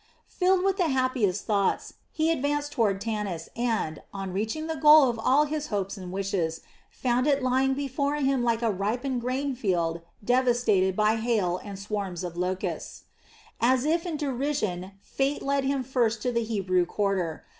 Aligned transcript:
Filled 0.25 0.63
with 0.63 0.77
the 0.77 0.87
happiest 0.87 1.45
thoughts, 1.45 1.93
he 2.11 2.29
had 2.29 2.39
advanced 2.39 2.71
toward 2.71 2.99
Tannis 2.99 3.49
and, 3.55 4.01
on 4.11 4.33
reaching 4.33 4.65
the 4.65 4.75
goal 4.75 5.07
of 5.07 5.19
all 5.19 5.45
his 5.45 5.67
hopes 5.67 5.95
and 5.95 6.11
wishes, 6.11 6.61
found 6.89 7.27
it 7.27 7.43
lying 7.43 7.75
before 7.75 8.15
him 8.15 8.43
like 8.43 8.63
a 8.63 8.71
ripening 8.71 9.19
grain 9.19 9.53
field 9.53 10.01
devastated 10.25 10.95
by 10.95 11.17
hail 11.17 11.59
and 11.63 11.77
swarms 11.77 12.23
of 12.23 12.35
locusts. 12.35 13.03
As 13.59 13.85
if 13.85 14.07
in 14.07 14.17
derision, 14.17 14.93
fate 15.03 15.43
led 15.43 15.65
him 15.65 15.83
first 15.83 16.19
to 16.23 16.31
the 16.31 16.41
Hebrew 16.43 16.87
quarter. 16.87 17.45